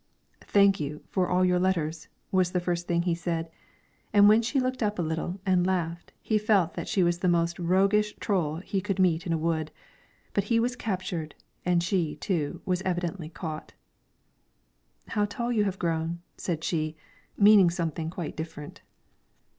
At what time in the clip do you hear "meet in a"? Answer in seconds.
8.97-9.37